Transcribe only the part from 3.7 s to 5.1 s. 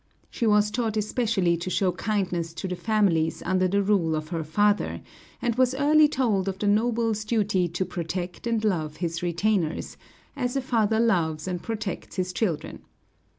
rule of her father,